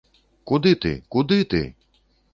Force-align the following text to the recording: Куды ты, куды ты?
Куды 0.51 0.71
ты, 0.85 0.93
куды 1.17 1.39
ты? 1.53 1.61